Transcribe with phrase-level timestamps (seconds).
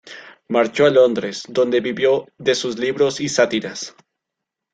[0.47, 3.95] Marchó a Londres, donde vivió de sus libros y sátiras.